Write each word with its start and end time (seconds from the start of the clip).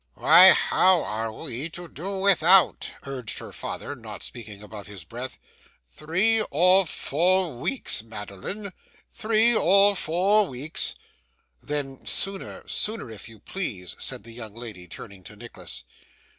'Why, 0.15 0.49
how 0.53 1.03
are 1.03 1.31
we 1.31 1.69
to 1.69 1.87
do 1.87 2.17
without?' 2.17 2.89
urged 3.05 3.37
her 3.37 3.51
father, 3.51 3.95
not 3.95 4.23
speaking 4.23 4.63
above 4.63 4.87
his 4.87 5.03
breath. 5.03 5.37
'Three 5.87 6.41
or 6.49 6.87
four 6.87 7.55
weeks, 7.59 8.01
Madeline! 8.01 8.73
Three 9.11 9.55
or 9.55 9.95
four 9.95 10.47
weeks!' 10.47 10.95
'Then 11.61 12.03
sooner, 12.03 12.67
sooner, 12.67 13.11
if 13.11 13.29
you 13.29 13.37
please,' 13.41 13.95
said 13.99 14.23
the 14.23 14.33
young 14.33 14.55
lady, 14.55 14.87
turning 14.87 15.23
to 15.25 15.35
Nicholas. 15.35 15.83